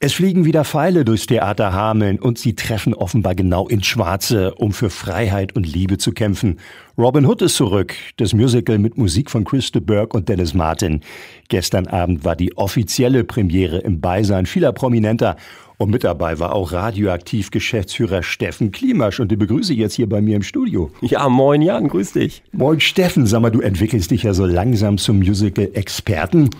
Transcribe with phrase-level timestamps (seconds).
[0.00, 4.70] Es fliegen wieder Pfeile durchs Theater Hameln und sie treffen offenbar genau ins Schwarze, um
[4.70, 6.60] für Freiheit und Liebe zu kämpfen.
[6.96, 11.00] Robin Hood ist zurück, das Musical mit Musik von Christa Burke und Dennis Martin.
[11.48, 15.34] Gestern Abend war die offizielle Premiere im Beisein vieler Prominenter
[15.78, 20.08] und mit dabei war auch radioaktiv Geschäftsführer Steffen Klimasch und den begrüße ich jetzt hier
[20.08, 20.92] bei mir im Studio.
[21.00, 22.44] Ja, moin Jan, grüß dich.
[22.52, 26.50] Moin Steffen, sag mal, du entwickelst dich ja so langsam zum Musical-Experten.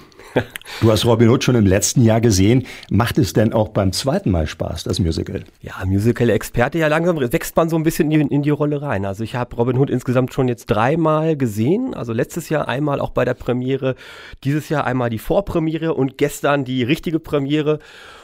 [0.81, 2.67] Du hast Robin Hood schon im letzten Jahr gesehen.
[2.91, 5.43] Macht es denn auch beim zweiten Mal Spaß, das Musical?
[5.61, 9.05] Ja, Musical-Experte, ja langsam wächst man so ein bisschen in die, in die Rolle rein.
[9.05, 11.95] Also ich habe Robin Hood insgesamt schon jetzt dreimal gesehen.
[11.95, 13.97] Also letztes Jahr einmal auch bei der Premiere,
[14.45, 17.81] dieses Jahr einmal die Vorpremiere und gestern die richtige Premiere.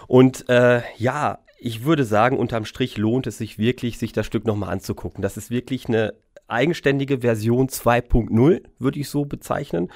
[0.06, 4.46] Und äh, ja, ich würde sagen, unterm Strich lohnt es sich wirklich, sich das Stück
[4.46, 5.22] nochmal anzugucken.
[5.22, 6.12] Das ist wirklich eine
[6.46, 9.90] eigenständige Version 2.0, würde ich so bezeichnen.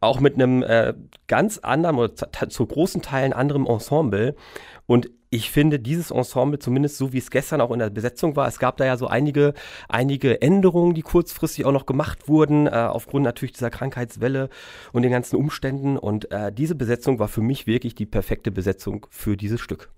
[0.00, 0.92] Auch mit einem äh,
[1.26, 4.34] ganz anderen oder zu großen Teilen anderem Ensemble.
[4.84, 8.46] Und ich finde dieses Ensemble, zumindest so wie es gestern auch in der Besetzung war,
[8.46, 9.54] es gab da ja so einige,
[9.88, 14.50] einige Änderungen, die kurzfristig auch noch gemacht wurden, äh, aufgrund natürlich dieser Krankheitswelle
[14.92, 15.96] und den ganzen Umständen.
[15.96, 19.88] Und äh, diese Besetzung war für mich wirklich die perfekte Besetzung für dieses Stück.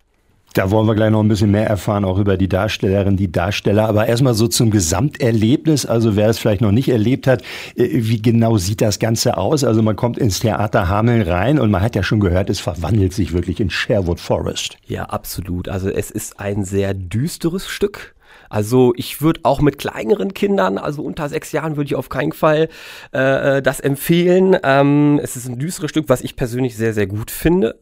[0.55, 3.89] Da wollen wir gleich noch ein bisschen mehr erfahren, auch über die Darstellerin, die Darsteller.
[3.89, 5.84] Aber erstmal so zum Gesamterlebnis.
[5.84, 7.42] Also wer es vielleicht noch nicht erlebt hat,
[7.75, 9.64] äh, wie genau sieht das Ganze aus?
[9.64, 13.12] Also man kommt ins Theater Hameln rein und man hat ja schon gehört, es verwandelt
[13.12, 14.78] sich wirklich in Sherwood Forest.
[14.86, 15.69] Ja, absolut.
[15.69, 18.14] Also es ist ein sehr düsteres Stück.
[18.48, 22.33] Also ich würde auch mit kleineren Kindern, also unter sechs Jahren, würde ich auf keinen
[22.33, 22.69] Fall
[23.12, 24.56] äh, äh, das empfehlen.
[24.62, 27.77] Ähm, es ist ein düsteres Stück, was ich persönlich sehr, sehr gut finde.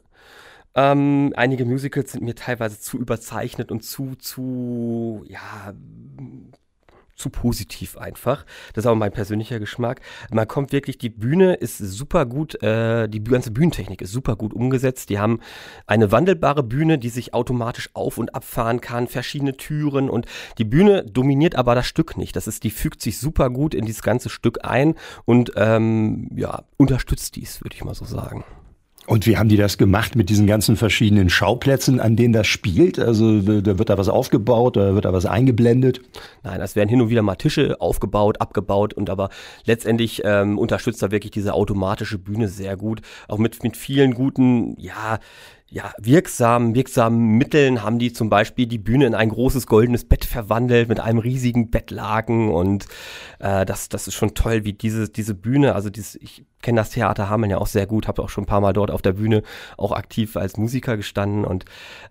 [0.75, 5.75] Ähm, einige Musicals sind mir teilweise zu überzeichnet und zu, zu, ja,
[7.17, 8.45] zu positiv einfach.
[8.73, 10.01] Das ist auch mein persönlicher Geschmack.
[10.33, 14.53] Man kommt wirklich, die Bühne ist super gut, äh, die ganze Bühnentechnik ist super gut
[14.53, 15.11] umgesetzt.
[15.11, 15.41] Die haben
[15.87, 20.27] eine wandelbare Bühne, die sich automatisch auf- und abfahren kann, verschiedene Türen und
[20.59, 22.35] die Bühne dominiert aber das Stück nicht.
[22.37, 24.95] Das ist, die fügt sich super gut in dieses ganze Stück ein
[25.25, 28.45] und ähm, ja, unterstützt dies, würde ich mal so sagen.
[29.07, 32.99] Und wie haben die das gemacht mit diesen ganzen verschiedenen Schauplätzen, an denen das spielt?
[32.99, 36.01] Also da wird da was aufgebaut oder wird da was eingeblendet?
[36.43, 39.29] Nein, es werden hin und wieder mal Tische aufgebaut, abgebaut und aber
[39.67, 43.03] letztendlich ähm, unterstützt da wirklich diese automatische Bühne sehr gut.
[43.29, 45.19] Auch mit, mit vielen guten, ja,
[45.75, 50.25] ja, wirksamen, wirksamen Mitteln haben die zum Beispiel die Bühne in ein großes goldenes Bett
[50.25, 52.87] verwandelt mit einem riesigen Bettlaken und
[53.41, 56.91] äh, das, das ist schon toll, wie diese, diese Bühne, also dieses, ich kenne das
[56.91, 59.15] Theater Hameln ja auch sehr gut, habe auch schon ein paar Mal dort auf der
[59.15, 59.43] Bühne
[59.77, 61.65] auch aktiv als Musiker gestanden und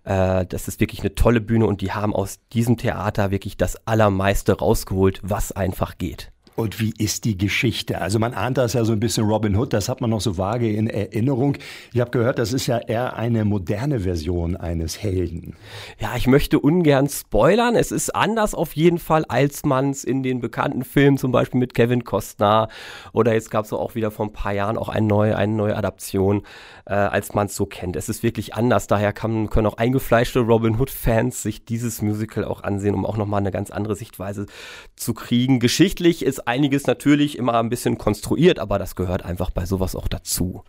[0.04, 3.86] äh, das ist wirklich eine tolle Bühne und die haben aus diesem Theater wirklich das
[3.86, 6.33] Allermeiste rausgeholt, was einfach geht.
[6.56, 8.00] Und wie ist die Geschichte?
[8.00, 10.38] Also man ahnt das ja so ein bisschen Robin Hood, das hat man noch so
[10.38, 11.56] vage in Erinnerung.
[11.92, 15.56] Ich habe gehört, das ist ja eher eine moderne Version eines Helden.
[15.98, 17.74] Ja, ich möchte ungern spoilern.
[17.74, 21.58] Es ist anders auf jeden Fall, als man es in den bekannten Filmen, zum Beispiel
[21.58, 22.68] mit Kevin Costner
[23.12, 25.76] oder jetzt gab es auch wieder vor ein paar Jahren auch eine neue, eine neue
[25.76, 26.42] Adaption,
[26.86, 27.96] äh, als man es so kennt.
[27.96, 28.86] Es ist wirklich anders.
[28.86, 33.40] Daher kann, können auch eingefleischte Robin Hood-Fans sich dieses Musical auch ansehen, um auch nochmal
[33.40, 34.46] eine ganz andere Sichtweise
[34.94, 35.58] zu kriegen.
[35.58, 40.08] Geschichtlich ist einiges natürlich immer ein bisschen konstruiert, aber das gehört einfach bei sowas auch
[40.08, 40.62] dazu.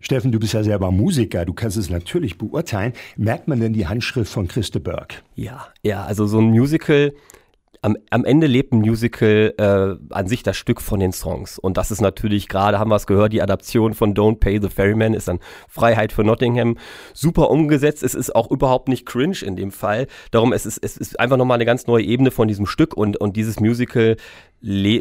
[0.00, 2.92] Steffen, du bist ja selber Musiker, du kannst es natürlich beurteilen.
[3.16, 5.16] Merkt man denn die Handschrift von Christe Burke?
[5.34, 7.12] Ja, ja, also so ein Musical
[7.84, 11.58] am, am Ende lebt ein Musical äh, an sich das Stück von den Songs.
[11.58, 14.70] Und das ist natürlich, gerade haben wir es gehört, die Adaption von Don't Pay the
[14.70, 15.38] Ferryman ist dann
[15.68, 16.78] Freiheit für Nottingham.
[17.12, 18.02] Super umgesetzt.
[18.02, 20.06] Es ist auch überhaupt nicht cringe in dem Fall.
[20.30, 23.18] Darum, es ist, es ist einfach nochmal eine ganz neue Ebene von diesem Stück und,
[23.18, 24.16] und dieses Musical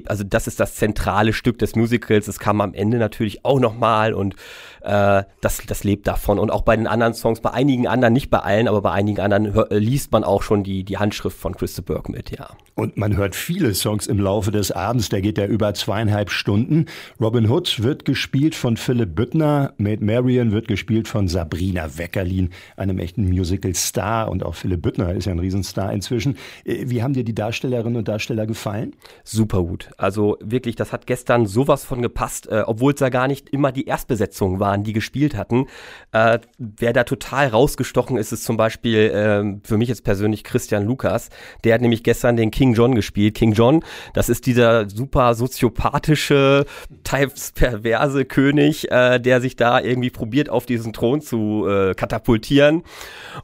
[0.08, 2.28] also das ist das zentrale Stück des Musicals.
[2.28, 4.36] Es kam am Ende natürlich auch nochmal und
[4.82, 6.40] äh, das, das lebt davon.
[6.40, 9.20] Und auch bei den anderen Songs, bei einigen anderen, nicht bei allen, aber bei einigen
[9.20, 12.50] anderen hör, liest man auch schon die, die Handschrift von Christa Burke mit, ja.
[12.76, 16.88] Und man hört viele Songs im Laufe des Abends, der geht ja über zweieinhalb Stunden.
[17.22, 22.98] Robin Hood wird gespielt von Philipp Büttner, Maid Marian wird gespielt von Sabrina Weckerlin, einem
[22.98, 24.30] echten Musical-Star.
[24.30, 26.36] Und auch Philipp Büttner ist ja ein Riesenstar inzwischen.
[26.66, 28.96] Äh, wie haben dir die Darstellerinnen und Darsteller gefallen?
[29.24, 29.92] Super gut.
[29.98, 33.72] Also wirklich, das hat gestern sowas von gepasst, äh, obwohl es ja gar nicht immer
[33.72, 35.68] die Erstbesetzung waren, die gespielt hatten.
[36.12, 40.86] Äh, wer da total rausgestochen ist, ist zum Beispiel äh, für mich jetzt persönlich Christian
[40.86, 41.30] Lukas.
[41.64, 43.36] Der hat nämlich gestern den King King John gespielt.
[43.36, 43.84] King John,
[44.14, 46.66] das ist dieser super soziopathische,
[47.04, 52.84] teils perverse König, äh, der sich da irgendwie probiert, auf diesen Thron zu äh, katapultieren.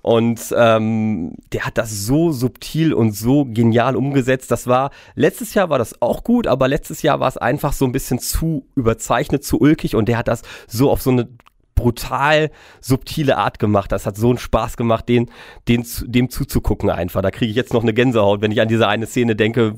[0.01, 4.51] Und ähm, der hat das so subtil und so genial umgesetzt.
[4.51, 7.85] Das war, letztes Jahr war das auch gut, aber letztes Jahr war es einfach so
[7.85, 11.27] ein bisschen zu überzeichnet, zu ulkig und der hat das so auf so eine
[11.79, 12.51] brutal
[12.81, 13.91] subtile Art gemacht.
[13.91, 15.29] Das hat so einen Spaß gemacht, den,
[15.67, 17.21] den, dem zuzugucken einfach.
[17.21, 19.75] Da kriege ich jetzt noch eine Gänsehaut, wenn ich an diese eine Szene denke.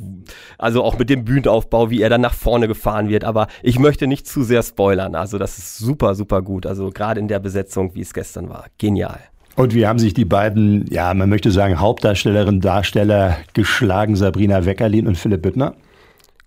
[0.57, 3.23] Also auch mit dem Bühnenaufbau, wie er dann nach vorne gefahren wird.
[3.23, 5.13] Aber ich möchte nicht zu sehr spoilern.
[5.13, 6.65] Also das ist super, super gut.
[6.65, 8.65] Also gerade in der Besetzung, wie es gestern war.
[8.79, 9.19] Genial.
[9.56, 15.07] Und wie haben sich die beiden, ja, man möchte sagen, Hauptdarstellerinnen, Darsteller geschlagen, Sabrina Weckerlin
[15.07, 15.75] und Philipp Büttner?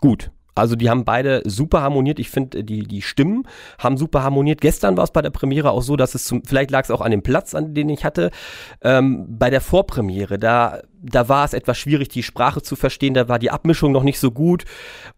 [0.04, 0.30] Gut.
[0.54, 2.18] Also die haben beide super harmoniert.
[2.18, 3.48] Ich finde, die, die Stimmen
[3.78, 4.60] haben super harmoniert.
[4.60, 7.00] Gestern war es bei der Premiere auch so, dass es zum, vielleicht lag es auch
[7.00, 8.30] an dem Platz, an den ich hatte.
[8.82, 13.14] Ähm, bei der Vorpremiere, da da war es etwas schwierig, die Sprache zu verstehen.
[13.14, 14.64] Da war die Abmischung noch nicht so gut.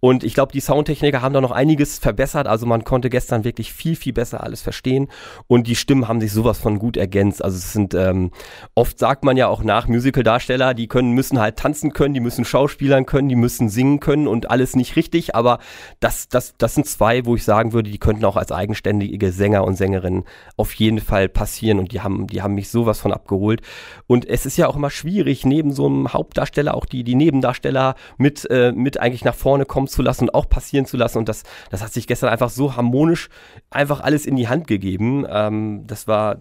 [0.00, 2.48] Und ich glaube, die Soundtechniker haben da noch einiges verbessert.
[2.48, 5.08] Also man konnte gestern wirklich viel, viel besser alles verstehen.
[5.46, 7.44] Und die Stimmen haben sich sowas von gut ergänzt.
[7.44, 8.32] Also es sind, ähm,
[8.74, 12.44] oft sagt man ja auch nach Musical-Darsteller, die können, müssen halt tanzen können, die müssen
[12.44, 15.36] Schauspielern können, die müssen singen können und alles nicht richtig.
[15.36, 15.58] Aber
[16.00, 19.64] das, das, das sind zwei, wo ich sagen würde, die könnten auch als eigenständige Sänger
[19.64, 20.24] und Sängerinnen
[20.56, 21.78] auf jeden Fall passieren.
[21.78, 23.62] Und die haben, die haben mich sowas von abgeholt.
[24.08, 27.94] Und es ist ja auch immer schwierig, neben so einem Hauptdarsteller auch die, die Nebendarsteller
[28.16, 31.18] mit, äh, mit eigentlich nach vorne kommen zu lassen und auch passieren zu lassen.
[31.18, 33.28] Und das, das hat sich gestern einfach so harmonisch
[33.70, 35.24] einfach alles in die Hand gegeben.
[35.28, 36.38] Ähm, das war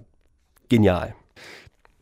[0.70, 1.14] genial.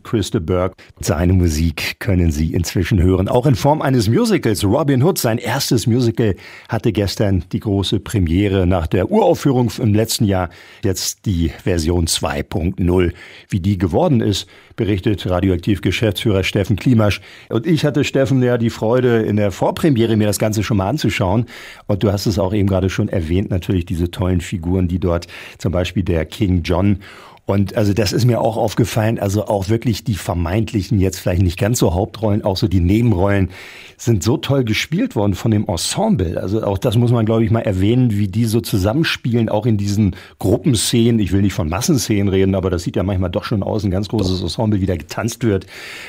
[0.03, 0.75] Christa Burke.
[0.99, 4.63] Seine Musik können Sie inzwischen hören, auch in Form eines Musicals.
[4.63, 6.35] Robin Hood, sein erstes Musical,
[6.69, 10.49] hatte gestern die große Premiere nach der Uraufführung im letzten Jahr.
[10.83, 13.13] Jetzt die Version 2.0.
[13.49, 17.21] Wie die geworden ist, berichtet Radioaktiv-Geschäftsführer Steffen Klimasch.
[17.49, 20.89] Und ich hatte, Steffen, ja die Freude, in der Vorpremiere mir das Ganze schon mal
[20.89, 21.45] anzuschauen.
[21.87, 25.27] Und du hast es auch eben gerade schon erwähnt, natürlich diese tollen Figuren, die dort
[25.57, 26.99] zum Beispiel der King John
[27.45, 31.59] und also das ist mir auch aufgefallen, also auch wirklich die vermeintlichen, jetzt vielleicht nicht
[31.59, 33.49] ganz so Hauptrollen, auch so die Nebenrollen
[33.97, 36.41] sind so toll gespielt worden von dem Ensemble.
[36.41, 39.77] Also auch das muss man, glaube ich, mal erwähnen, wie die so zusammenspielen, auch in
[39.77, 41.19] diesen Gruppenszenen.
[41.19, 43.91] Ich will nicht von Massenszenen reden, aber das sieht ja manchmal doch schon aus, ein
[43.91, 45.65] ganz großes Ensemble, wie da getanzt wird.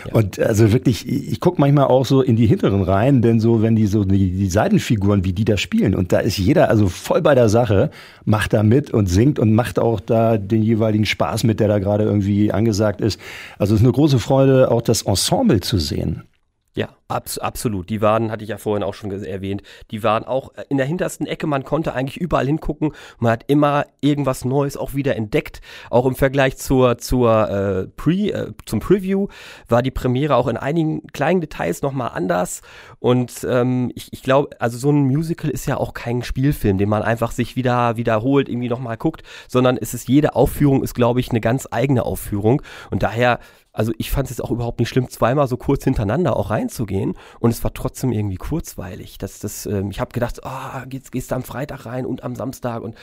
[0.06, 0.14] Ja.
[0.14, 3.76] Und also wirklich, ich gucke manchmal auch so in die hinteren Reihen, denn so, wenn
[3.76, 7.22] die so die, die Seitenfiguren, wie die da spielen, und da ist jeder also voll
[7.22, 7.90] bei der Sache,
[8.25, 11.69] macht da mit und singt und macht auch da den jeweiligen Spaß Spaß mit, der
[11.69, 13.19] da gerade irgendwie angesagt ist.
[13.59, 16.23] Also es ist eine große Freude, auch das Ensemble zu sehen.
[16.76, 17.88] Ja, abs absolut.
[17.88, 19.62] Die waren, hatte ich ja vorhin auch schon erwähnt,
[19.93, 21.47] die waren auch äh, in der hintersten Ecke.
[21.47, 22.93] Man konnte eigentlich überall hingucken.
[23.19, 25.61] Man hat immer irgendwas Neues auch wieder entdeckt.
[25.88, 29.29] Auch im Vergleich zur, zur äh, Pre, äh, zum Preview
[29.69, 32.62] war die Premiere auch in einigen kleinen Details nochmal anders.
[32.99, 36.88] Und ähm, ich, ich glaube, also so ein Musical ist ja auch kein Spielfilm, den
[36.88, 41.21] man einfach sich wieder wiederholt, irgendwie nochmal guckt, sondern es ist jede Aufführung ist, glaube
[41.21, 42.62] ich, eine ganz eigene Aufführung.
[42.91, 43.38] Und daher
[43.75, 47.15] also ich fand es jetzt auch überhaupt nicht schlimm, zweimal so kurz hintereinander auch reinzugehen
[47.41, 49.19] und es war trotzdem irgendwie kurzweilig.
[49.19, 52.37] Das, das, ähm, ich habe gedacht, oh, gehst, gehst du am Freitag rein und am
[52.37, 52.94] Samstag und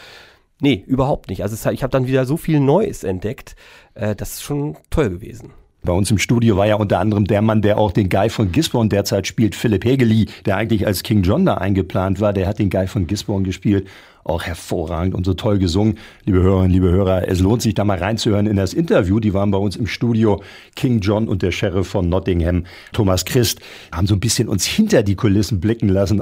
[0.62, 1.44] nee, überhaupt nicht.
[1.44, 3.56] Also es, ich habe dann wieder so viel Neues entdeckt.
[3.96, 5.52] Äh, das ist schon toll gewesen.
[5.84, 8.52] Bei uns im Studio war ja unter anderem der Mann, der auch den Guy von
[8.52, 12.34] Gisborne derzeit spielt, Philipp Hegeli, der eigentlich als King John da eingeplant war.
[12.34, 13.88] Der hat den Guy von Gisborne gespielt
[14.24, 15.98] auch hervorragend und so toll gesungen.
[16.26, 19.20] Liebe Hörerinnen, liebe Hörer, es lohnt sich da mal reinzuhören in das Interview.
[19.20, 20.42] Die waren bei uns im Studio.
[20.76, 23.60] King John und der Sheriff von Nottingham, Thomas Christ,
[23.92, 26.22] haben so ein bisschen uns hinter die Kulissen blicken lassen.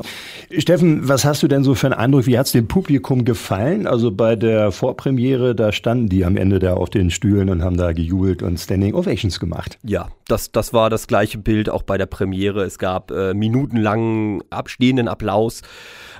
[0.57, 2.25] Steffen, was hast du denn so für einen Eindruck?
[2.25, 3.88] Wie hat es dem Publikum gefallen?
[3.88, 7.78] Also bei der Vorpremiere, da standen die am Ende da auf den Stühlen und haben
[7.78, 9.78] da gejubelt und Standing Ovations gemacht.
[9.84, 12.63] Ja, das, das war das gleiche Bild auch bei der Premiere.
[12.63, 15.62] Es gab äh, minutenlangen abstehenden Applaus.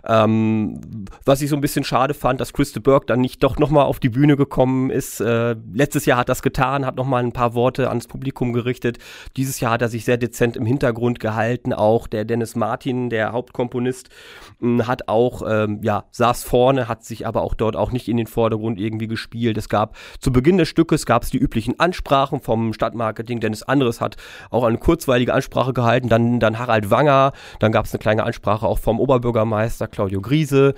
[0.09, 3.85] Ähm, was ich so ein bisschen schade fand, dass Christa Burke dann nicht doch nochmal
[3.85, 5.21] auf die Bühne gekommen ist.
[5.21, 8.97] Äh, letztes Jahr hat das getan, hat nochmal ein paar Worte ans Publikum gerichtet.
[9.37, 11.73] Dieses Jahr hat er sich sehr dezent im Hintergrund gehalten.
[11.73, 14.09] Auch der Dennis Martin, der Hauptkomponist,
[14.59, 18.17] mh, hat auch, ähm, ja, saß vorne, hat sich aber auch dort auch nicht in
[18.17, 19.59] den Vordergrund irgendwie gespielt.
[19.59, 23.41] Es gab zu Beginn des Stückes gab es die üblichen Ansprachen vom Stadtmarketing.
[23.41, 24.15] Dennis Anderes hat
[24.49, 26.09] auch eine kurzweilige Ansprache gehalten.
[26.09, 27.33] Dann, dann Harald Wanger.
[27.59, 30.75] Dann gab es eine kleine Ansprache auch vom Oberbürgermeister Claudio Griese.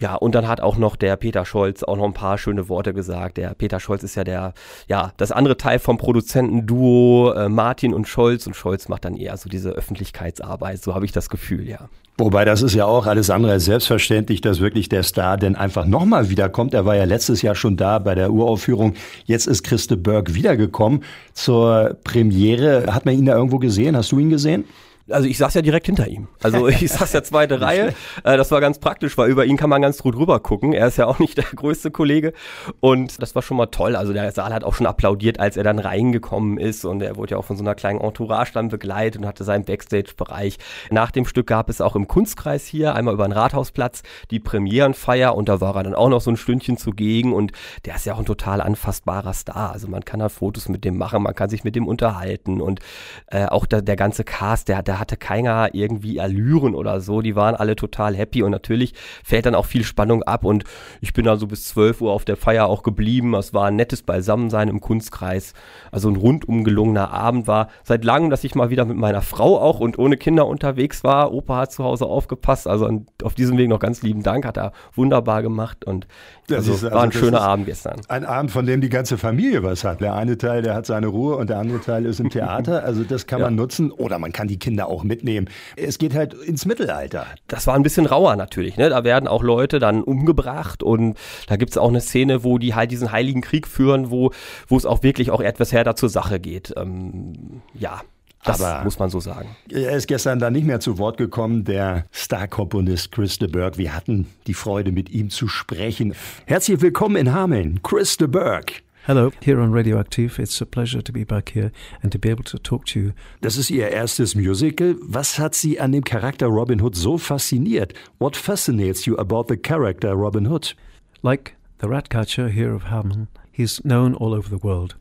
[0.00, 2.92] Ja, und dann hat auch noch der Peter Scholz auch noch ein paar schöne Worte
[2.92, 3.36] gesagt.
[3.36, 4.54] Der Peter Scholz ist ja der,
[4.88, 9.36] ja, das andere Teil vom Produzentenduo äh, Martin und Scholz und Scholz macht dann eher
[9.36, 10.82] so diese Öffentlichkeitsarbeit.
[10.82, 11.88] So habe ich das Gefühl, ja.
[12.18, 15.84] Wobei das ist ja auch alles andere als selbstverständlich, dass wirklich der Star denn einfach
[15.84, 16.74] nochmal wiederkommt.
[16.74, 18.94] Er war ja letztes Jahr schon da bei der Uraufführung.
[19.26, 21.04] Jetzt ist Christe Berg wiedergekommen
[21.34, 22.92] zur Premiere.
[22.92, 23.96] Hat man ihn da irgendwo gesehen?
[23.96, 24.64] Hast du ihn gesehen?
[25.10, 26.28] Also ich saß ja direkt hinter ihm.
[26.42, 27.94] Also ich saß ja zweite Reihe.
[28.24, 30.72] Äh, das war ganz praktisch, weil über ihn kann man ganz gut rüber gucken.
[30.72, 32.32] Er ist ja auch nicht der größte Kollege.
[32.80, 33.96] Und das war schon mal toll.
[33.96, 36.84] Also der Saal hat auch schon applaudiert, als er dann reingekommen ist.
[36.84, 39.64] Und er wurde ja auch von so einer kleinen Entourage dann begleitet und hatte seinen
[39.64, 40.58] Backstage-Bereich.
[40.90, 45.34] Nach dem Stück gab es auch im Kunstkreis hier, einmal über den Rathausplatz, die Premierenfeier.
[45.34, 47.32] Und da war er dann auch noch so ein Stündchen zugegen.
[47.32, 47.52] Und
[47.84, 49.72] der ist ja auch ein total anfassbarer Star.
[49.72, 52.60] Also man kann da Fotos mit dem machen, man kann sich mit dem unterhalten.
[52.60, 52.80] Und
[53.26, 57.22] äh, auch der, der ganze Cast, der, der hatte keiner irgendwie Allüren oder so.
[57.22, 60.64] Die waren alle total happy und natürlich fällt dann auch viel Spannung ab und
[61.00, 63.34] ich bin da so bis 12 Uhr auf der Feier auch geblieben.
[63.34, 65.54] Es war ein nettes Beisammensein im Kunstkreis.
[65.90, 69.58] Also ein rundum gelungener Abend war seit langem, dass ich mal wieder mit meiner Frau
[69.58, 71.32] auch und ohne Kinder unterwegs war.
[71.32, 72.68] Opa hat zu Hause aufgepasst.
[72.68, 72.90] Also
[73.22, 74.44] auf diesem Weg noch ganz lieben Dank.
[74.44, 76.06] Hat er wunderbar gemacht und
[76.50, 78.00] also, ist, also war ein schöner Abend gestern.
[78.08, 80.00] Ein Abend, von dem die ganze Familie was hat.
[80.00, 82.84] Der eine Teil, der hat seine Ruhe und der andere Teil ist im Theater.
[82.84, 83.46] Also das kann ja.
[83.46, 85.48] man nutzen oder man kann die Kinder auch mitnehmen.
[85.76, 87.26] Es geht halt ins Mittelalter.
[87.48, 88.76] Das war ein bisschen rauer natürlich.
[88.76, 88.90] Ne?
[88.90, 91.16] Da werden auch Leute dann umgebracht und
[91.46, 94.32] da gibt es auch eine Szene, wo die halt diesen heiligen Krieg führen, wo,
[94.68, 96.74] wo es auch wirklich auch etwas härter zur Sache geht.
[96.76, 98.00] Ähm, ja.
[98.42, 99.54] Das Aber muss man so sagen.
[99.70, 103.76] Er ist gestern da nicht mehr zu Wort gekommen, der Star-Komponist Chris de Burgh.
[103.76, 106.14] Wir hatten die Freude, mit ihm zu sprechen.
[106.46, 108.72] Herzlich willkommen in Hameln, Chris de Burgh.
[109.06, 110.38] Hello, here on Radioactive.
[110.38, 113.12] It's a pleasure to be back here and to be able to talk to you.
[113.40, 114.94] Das ist Ihr erstes Musical.
[115.08, 117.96] Was hat Sie an dem Charakter Robin Hood so fasziniert?
[118.18, 120.74] What fascinates you about the character Robin Hood?
[121.22, 124.96] Like the Ratcatcher here of Hamelin, he's known all over the world.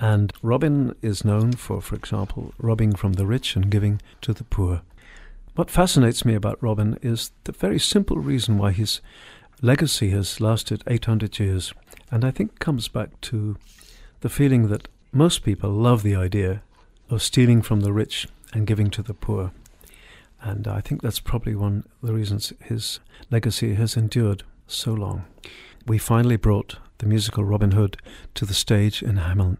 [0.00, 4.44] And Robin is known for, for example, robbing from the rich and giving to the
[4.44, 4.82] poor.
[5.54, 9.00] What fascinates me about Robin is the very simple reason why his
[9.62, 11.72] legacy has lasted 800 years,
[12.10, 13.56] and I think comes back to
[14.20, 16.62] the feeling that most people love the idea
[17.10, 19.52] of stealing from the rich and giving to the poor.
[20.40, 23.00] And I think that's probably one of the reasons his
[23.30, 25.24] legacy has endured so long.
[25.86, 27.96] We finally brought the musical Robin Hood
[28.34, 29.56] to the stage in Hamelin.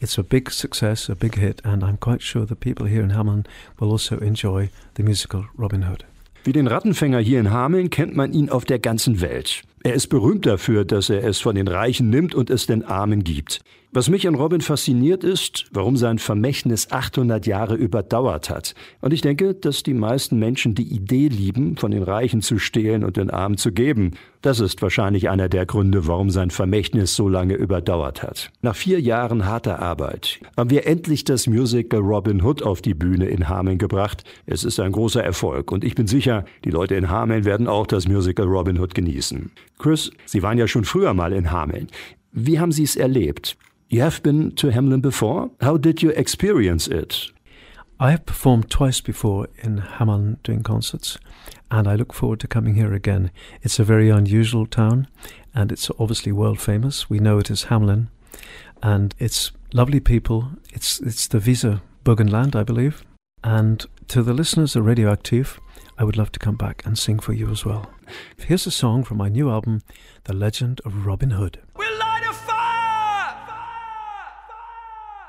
[0.00, 3.10] It's a big success, a big hit, and I'm quite sure the people here in
[3.10, 3.46] Hamelin
[3.78, 6.04] will also enjoy the musical Robin Hood.
[6.44, 9.62] Wie den Rattenfänger hier in Hameln kennt man ihn auf der ganzen Welt.
[9.82, 13.24] Er ist berühmt dafür, dass er es von den Reichen nimmt und es den Armen
[13.24, 13.62] gibt.
[13.92, 18.76] Was mich an Robin fasziniert ist, warum sein Vermächtnis 800 Jahre überdauert hat.
[19.00, 23.02] Und ich denke, dass die meisten Menschen die Idee lieben, von den Reichen zu stehlen
[23.02, 24.12] und den Armen zu geben.
[24.42, 28.52] Das ist wahrscheinlich einer der Gründe, warum sein Vermächtnis so lange überdauert hat.
[28.62, 33.26] Nach vier Jahren harter Arbeit haben wir endlich das Musical Robin Hood auf die Bühne
[33.26, 34.22] in Hameln gebracht.
[34.46, 37.88] Es ist ein großer Erfolg und ich bin sicher, die Leute in Hameln werden auch
[37.88, 39.50] das Musical Robin Hood genießen.
[39.80, 41.88] Chris, Sie waren ja schon früher mal in Hameln.
[42.30, 43.56] Wie haben Sie es erlebt?
[43.92, 45.50] You have been to Hamelin before.
[45.60, 47.26] How did you experience it?
[47.98, 51.18] I have performed twice before in Hamelin doing concerts,
[51.72, 53.32] and I look forward to coming here again.
[53.62, 55.08] It's a very unusual town,
[55.52, 57.10] and it's obviously world famous.
[57.10, 58.10] We know it as Hamelin,
[58.80, 60.50] and it's lovely people.
[60.72, 63.04] It's it's the Visa Burgenland, I believe.
[63.42, 65.58] And to the listeners of Radioactive,
[65.98, 67.90] I would love to come back and sing for you as well.
[68.38, 69.82] Here's a song from my new album,
[70.24, 71.58] The Legend of Robin Hood.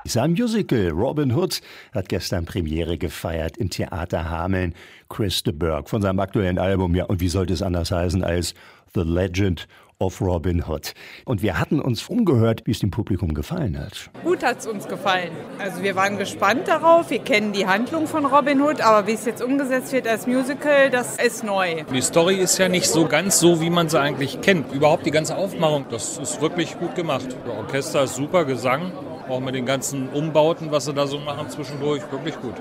[0.04, 1.60] Sein Musical Robin Hood
[1.94, 4.74] hat gestern Premiere gefeiert im Theater Hameln.
[5.08, 8.54] Chris de Burgh von seinem aktuellen Album, ja, und wie sollte es anders heißen als
[8.94, 9.68] The Legend
[10.00, 10.94] of Robin Hood.
[11.24, 14.10] Und wir hatten uns umgehört, wie es dem Publikum gefallen hat.
[14.24, 15.30] Gut hat es uns gefallen.
[15.60, 17.10] Also wir waren gespannt darauf.
[17.10, 20.90] Wir kennen die Handlung von Robin Hood, aber wie es jetzt umgesetzt wird als Musical,
[20.90, 21.84] das ist neu.
[21.94, 24.72] Die Story ist ja nicht so ganz so, wie man sie eigentlich kennt.
[24.72, 27.28] Überhaupt die ganze Aufmachung, das ist wirklich gut gemacht.
[27.46, 28.90] Der Orchester ist super, Gesang
[29.28, 32.54] auch mit den ganzen Umbauten, was sie da so machen zwischendurch, wirklich gut.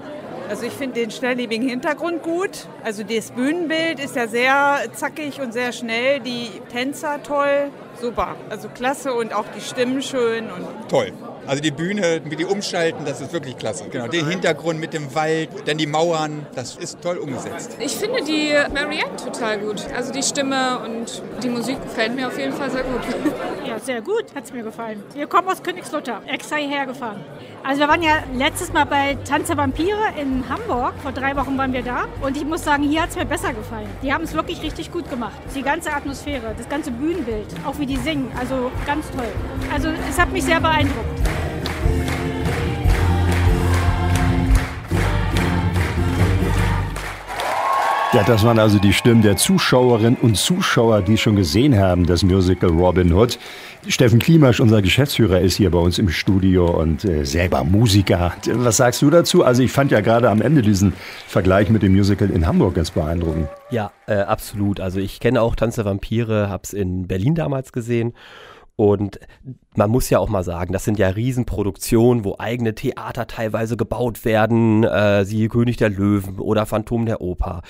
[0.50, 2.68] Also ich finde den schnelllebigen Hintergrund gut.
[2.84, 6.20] Also das Bühnenbild ist ja sehr zackig und sehr schnell.
[6.20, 7.70] Die Tänzer toll,
[8.01, 8.36] super.
[8.50, 10.51] Also klasse und auch die Stimmen schön.
[10.51, 11.13] Und toll.
[11.51, 13.84] Also die Bühne, wie die umschalten, das ist wirklich klasse.
[13.91, 17.75] Genau, der Hintergrund mit dem Wald, dann die Mauern, das ist toll umgesetzt.
[17.77, 19.84] Ich finde die Marianne total gut.
[19.93, 23.01] Also die Stimme und die Musik gefällt mir auf jeden Fall sehr gut.
[23.63, 25.01] Ja, sehr gut, hat es mir gefallen.
[25.13, 27.24] Wir kommen aus Königslutter, extra hierher gefahren.
[27.63, 30.93] Also wir waren ja letztes Mal bei Tanze Vampire in Hamburg.
[31.01, 32.05] Vor drei Wochen waren wir da.
[32.22, 33.88] Und ich muss sagen, hier hat es mir besser gefallen.
[34.01, 35.39] Die haben es wirklich richtig gut gemacht.
[35.55, 38.31] Die ganze Atmosphäre, das ganze Bühnenbild, auch wie die singen.
[38.38, 39.31] Also ganz toll.
[39.72, 41.11] Also es hat mich sehr beeindruckt.
[48.13, 52.24] Ja, das waren also die Stimmen der Zuschauerinnen und Zuschauer, die schon gesehen haben, das
[52.24, 53.39] Musical Robin Hood.
[53.88, 58.34] Steffen Klimasch, unser Geschäftsführer, ist hier bei uns im Studio und äh, selber Musiker.
[58.51, 59.46] Was sagst du dazu?
[59.46, 60.91] Also ich fand ja gerade am Ende diesen
[61.25, 63.48] Vergleich mit dem Musical in Hamburg ganz beeindruckend.
[63.70, 64.82] Ja, äh, absolut.
[64.82, 68.12] Also ich kenne auch Tanz der Vampire, hab's in Berlin damals gesehen
[68.82, 69.20] und
[69.76, 74.26] man muss ja auch mal sagen, das sind ja Riesenproduktionen, wo eigene Theater teilweise gebaut
[74.26, 77.62] werden, äh, siehe König der Löwen oder Phantom der Oper.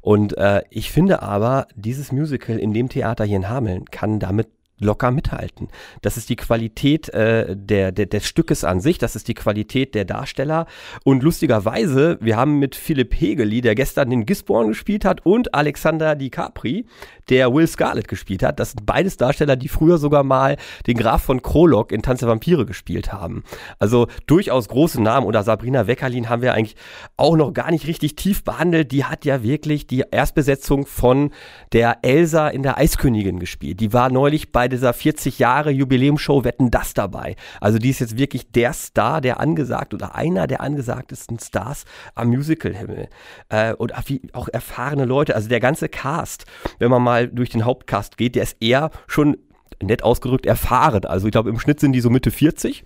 [0.00, 4.48] Und äh, ich finde aber, dieses Musical in dem Theater hier in Hameln kann damit
[4.78, 5.68] locker mithalten.
[6.02, 9.94] Das ist die Qualität äh, der, der, des Stückes an sich, das ist die Qualität
[9.94, 10.66] der Darsteller.
[11.04, 16.14] Und lustigerweise, wir haben mit Philipp Hegeli, der gestern den Gisborne gespielt hat, und Alexander
[16.14, 16.86] DiCapri,
[17.28, 18.60] der Will Scarlett gespielt hat.
[18.60, 20.56] Das sind beides Darsteller, die früher sogar mal
[20.86, 23.42] den Graf von Krolok in Tanz der Vampire gespielt haben.
[23.78, 25.26] Also durchaus große Namen.
[25.26, 26.76] Oder Sabrina Weckerlin haben wir eigentlich
[27.16, 28.92] auch noch gar nicht richtig tief behandelt.
[28.92, 31.30] Die hat ja wirklich die Erstbesetzung von
[31.72, 33.80] der Elsa in der Eiskönigin gespielt.
[33.80, 37.36] Die war neulich bei dieser 40 Jahre Jubiläumshow Wetten das dabei.
[37.60, 42.28] Also die ist jetzt wirklich der Star, der angesagt oder einer der angesagtesten Stars am
[42.28, 43.08] Musical-Himmel.
[43.48, 43.92] Äh, und
[44.32, 46.46] auch erfahrene Leute, also der ganze Cast,
[46.78, 49.36] wenn man mal durch den Hauptcast geht, der ist eher schon
[49.82, 51.04] nett ausgedrückt erfahren.
[51.04, 52.82] Also ich glaube, im Schnitt sind die so Mitte 40.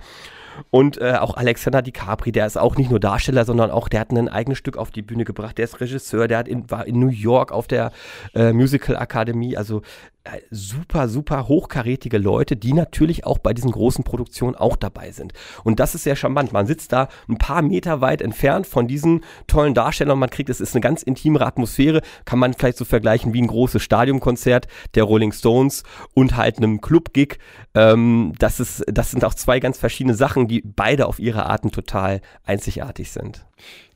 [0.71, 4.11] Und äh, auch Alexander DiCapri, der ist auch nicht nur Darsteller, sondern auch, der hat
[4.11, 5.57] ein eigenes Stück auf die Bühne gebracht.
[5.57, 7.93] Der ist Regisseur, der hat in, war in New York auf der
[8.35, 9.57] äh, Musical Akademie.
[9.57, 9.83] Also
[10.51, 15.33] super, super hochkarätige Leute, die natürlich auch bei diesen großen Produktionen auch dabei sind.
[15.65, 16.53] Und das ist sehr charmant.
[16.53, 20.19] Man sitzt da ein paar Meter weit entfernt von diesen tollen Darstellern.
[20.19, 22.03] Man kriegt, es ist eine ganz intimere Atmosphäre.
[22.25, 25.85] Kann man vielleicht so vergleichen wie ein großes Stadionkonzert der Rolling Stones
[26.15, 27.39] und halt einem Club-Gig.
[27.75, 31.71] Ähm, das ist, das sind auch zwei ganz verschiedene Sachen, die beide auf ihre Arten
[31.71, 33.47] total einzigartig sind.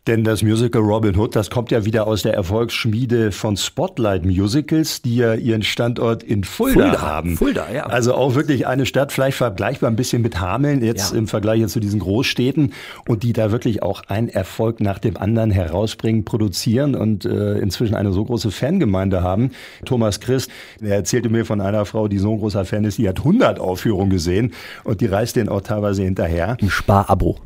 [0.07, 5.01] Denn das Musical Robin Hood, das kommt ja wieder aus der Erfolgsschmiede von Spotlight Musicals,
[5.01, 7.37] die ja ihren Standort in Fulda, Fulda haben.
[7.39, 7.87] Fulda, ja.
[7.87, 11.19] Also auch wirklich eine Stadt, vielleicht vergleichbar ein bisschen mit Hameln, jetzt ja.
[11.19, 12.75] im Vergleich zu diesen Großstädten
[13.09, 17.95] und die da wirklich auch einen Erfolg nach dem anderen herausbringen, produzieren und äh, inzwischen
[17.95, 19.53] eine so große Fangemeinde haben.
[19.87, 23.09] Thomas Christ, der erzählte mir von einer Frau, die so ein großer Fan ist, die
[23.09, 26.59] hat 100 Aufführungen gesehen und die reist den auch teilweise hinterher.
[26.61, 27.39] Ein Sparabo.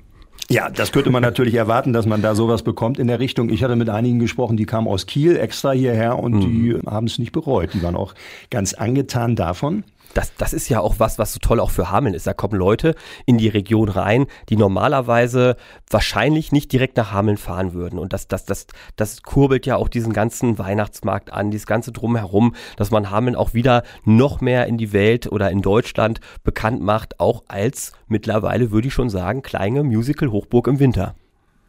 [0.51, 3.51] Ja, das könnte man natürlich erwarten, dass man da sowas bekommt in der Richtung.
[3.51, 6.41] Ich hatte mit einigen gesprochen, die kamen aus Kiel extra hierher und mhm.
[6.41, 7.75] die haben es nicht bereut.
[7.75, 8.15] Die waren auch
[8.51, 9.85] ganz angetan davon
[10.19, 12.27] das, das ist ja auch was, was so toll auch für Hameln ist.
[12.27, 15.55] Da kommen Leute in die Region rein, die normalerweise
[15.89, 18.01] wahrscheinlich nicht direkt nach Hameln fahren würden.
[18.01, 22.57] Und das, das, das, das kurbelt ja auch diesen ganzen Weihnachtsmarkt an, dieses ganze Drumherum,
[22.77, 27.21] dass man Hameln auch wieder noch mehr in die Welt oder in Deutschland bekannt macht,
[27.21, 31.15] auch als mittlerweile, würde ich schon sagen, kleine Musical-Hochburg im Winter.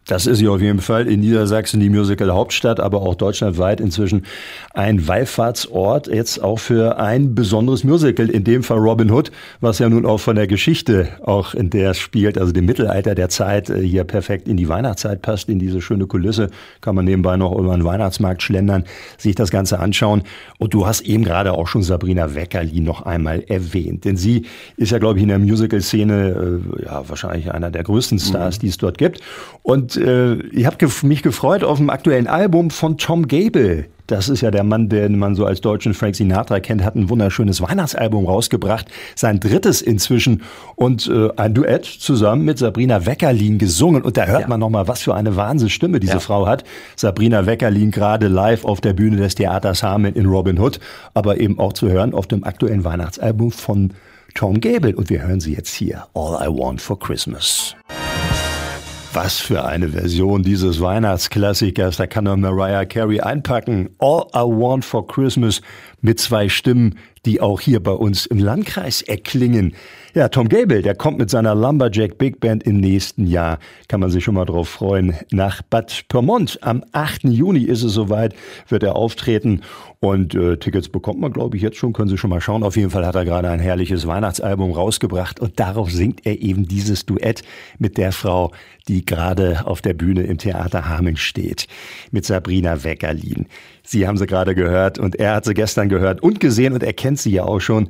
[0.09, 4.25] Das ist ja auf jeden Fall in Niedersachsen die Musical-Hauptstadt, aber auch deutschlandweit inzwischen
[4.73, 9.87] ein Wallfahrtsort, jetzt auch für ein besonderes Musical, in dem Fall Robin Hood, was ja
[9.87, 13.83] nun auch von der Geschichte auch in der spielt, also dem Mittelalter der Zeit, äh,
[13.83, 16.49] hier perfekt in die Weihnachtszeit passt, in diese schöne Kulisse,
[16.81, 18.85] kann man nebenbei noch über den Weihnachtsmarkt schlendern,
[19.19, 20.23] sich das Ganze anschauen.
[20.57, 24.91] Und du hast eben gerade auch schon Sabrina Weckerli noch einmal erwähnt, denn sie ist
[24.91, 28.61] ja, glaube ich, in der Musical-Szene äh, ja wahrscheinlich einer der größten Stars, mhm.
[28.61, 29.21] die es dort gibt.
[29.61, 33.85] Und äh, ich habe gef mich gefreut auf dem aktuellen Album von Tom Gable.
[34.07, 37.09] Das ist ja der Mann, den man so als deutschen Frank Sinatra kennt, hat ein
[37.09, 40.41] wunderschönes Weihnachtsalbum rausgebracht, sein drittes inzwischen
[40.75, 44.47] und äh, ein Duett zusammen mit Sabrina Weckerlin gesungen und da hört ja.
[44.47, 46.19] man noch mal, was für eine Wahnsinnsstimme diese ja.
[46.19, 46.63] Frau hat.
[46.95, 50.79] Sabrina Weckerlin gerade live auf der Bühne des Theaters Hameln in Robin Hood,
[51.13, 53.93] aber eben auch zu hören auf dem aktuellen Weihnachtsalbum von
[54.33, 57.75] Tom Gable und wir hören sie jetzt hier All I Want for Christmas.
[59.13, 61.97] Was für eine Version dieses Weihnachtsklassikers.
[61.97, 63.89] Da kann doch Mariah Carey einpacken.
[63.97, 65.61] All I Want for Christmas
[66.01, 69.73] mit zwei Stimmen, die auch hier bei uns im Landkreis erklingen.
[70.15, 73.59] Ja, Tom Gable, der kommt mit seiner Lumberjack Big Band im nächsten Jahr.
[73.87, 75.15] Kann man sich schon mal drauf freuen.
[75.31, 76.57] Nach Bad Pyrmont.
[76.61, 77.25] Am 8.
[77.25, 78.33] Juni ist es soweit,
[78.67, 79.61] wird er auftreten.
[79.99, 81.93] Und äh, Tickets bekommt man, glaube ich, jetzt schon.
[81.93, 82.63] Können Sie schon mal schauen.
[82.63, 85.39] Auf jeden Fall hat er gerade ein herrliches Weihnachtsalbum rausgebracht.
[85.39, 87.43] Und darauf singt er eben dieses Duett
[87.77, 88.51] mit der Frau,
[88.87, 91.67] die gerade auf der Bühne im Theater Hameln steht.
[92.11, 93.45] Mit Sabrina Weckerlin.
[93.89, 96.93] Sie haben sie gerade gehört und er hat sie gestern gehört und gesehen und er
[96.93, 97.89] kennt sie ja auch schon.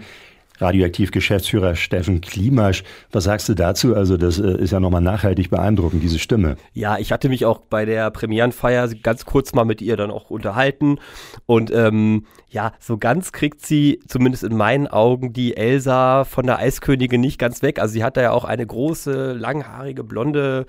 [0.58, 2.84] Radioaktiv-Geschäftsführer Steffen Klimasch.
[3.12, 3.96] Was sagst du dazu?
[3.96, 6.56] Also das äh, ist ja nochmal nachhaltig beeindruckend, diese Stimme.
[6.74, 10.30] Ja, ich hatte mich auch bei der Premierenfeier ganz kurz mal mit ihr dann auch
[10.30, 11.00] unterhalten
[11.46, 16.60] und ähm, ja, so ganz kriegt sie zumindest in meinen Augen die Elsa von der
[16.60, 17.80] Eiskönigin nicht ganz weg.
[17.80, 20.66] Also sie hat da ja auch eine große, langhaarige, blonde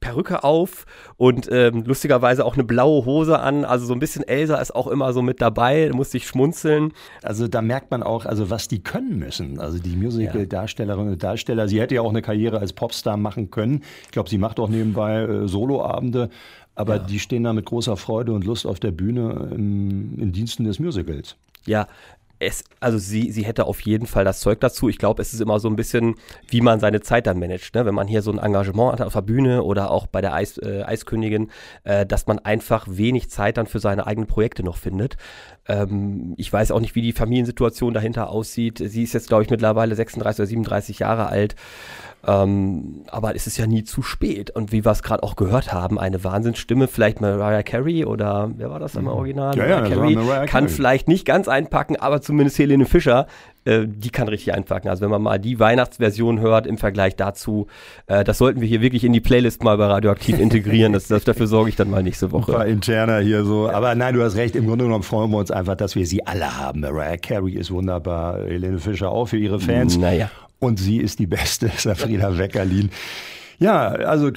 [0.00, 3.64] Perücke auf und ähm, lustigerweise auch eine blaue Hose an.
[3.64, 6.92] Also so ein bisschen Elsa ist auch immer so mit dabei, musste ich schmunzeln.
[7.22, 9.30] Also da merkt man auch, also was die können müssen.
[9.30, 9.60] müssen.
[9.60, 13.82] Also die Musical-Darstellerinnen und Darsteller, sie hätte ja auch eine Karriere als Popstar machen können.
[14.04, 16.30] Ich glaube, sie macht auch nebenbei äh, Soloabende.
[16.74, 17.02] Aber ja.
[17.02, 20.78] die stehen da mit großer Freude und Lust auf der Bühne im, in Diensten des
[20.78, 21.36] Musicals.
[21.66, 21.88] Ja,
[22.40, 24.88] es, also sie, sie hätte auf jeden Fall das Zeug dazu.
[24.88, 26.14] Ich glaube, es ist immer so ein bisschen,
[26.48, 27.74] wie man seine Zeit dann managt.
[27.74, 27.84] Ne?
[27.84, 30.56] Wenn man hier so ein Engagement hat auf der Bühne oder auch bei der Eis,
[30.56, 31.50] äh, Eiskönigin,
[31.84, 35.18] äh, dass man einfach wenig Zeit dann für seine eigenen Projekte noch findet.
[35.68, 38.78] Ähm, ich weiß auch nicht, wie die Familiensituation dahinter aussieht.
[38.78, 41.56] Sie ist jetzt, glaube ich, mittlerweile 36 oder 37 Jahre alt.
[42.26, 44.50] Ähm, aber es ist ja nie zu spät.
[44.50, 48.70] Und wie wir es gerade auch gehört haben, eine Wahnsinnsstimme, vielleicht Mariah Carey oder wer
[48.70, 49.08] war das im mhm.
[49.08, 49.56] Original?
[49.56, 50.68] Ja, ja, Carey Mariah kann Carey.
[50.68, 53.26] vielleicht nicht ganz einpacken, aber zumindest Helene Fischer,
[53.64, 54.88] äh, die kann richtig einpacken.
[54.88, 57.66] Also wenn man mal die Weihnachtsversion hört im Vergleich dazu,
[58.06, 60.92] äh, das sollten wir hier wirklich in die Playlist mal bei Radioaktiv integrieren.
[60.92, 62.52] Das, das, dafür sorge ich dann mal nächste Woche.
[62.52, 63.68] Ein paar interner hier so.
[63.68, 64.54] Aber nein, du hast recht.
[64.54, 66.80] Im Grunde genommen freuen wir uns einfach, dass wir sie alle haben.
[66.80, 69.98] Mariah Carey ist wunderbar, Helene Fischer auch für ihre Fans.
[69.98, 70.30] Naja.
[70.60, 72.90] Und sie ist die Beste, Safrina Weckerlin.
[73.60, 74.30] Ja, also